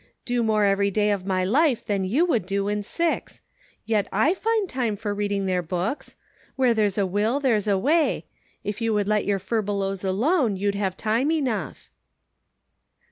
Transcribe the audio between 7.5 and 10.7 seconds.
a way; if you would let your furbelows alone,